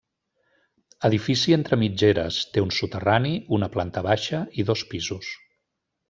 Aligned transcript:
Edifici 1.09 1.53
entre 1.57 1.77
mitgeres, 1.81 2.39
té 2.55 2.63
un 2.67 2.73
soterrani, 2.79 3.33
una 3.61 3.69
planta 3.75 4.03
baixa 4.11 4.41
i 4.63 4.67
dos 4.71 4.83
pisos. 4.95 5.29